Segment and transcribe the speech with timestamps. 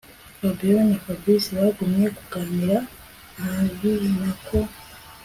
[0.39, 2.77] Fabiora na Fabric bagumye kuganira
[3.91, 4.59] arinako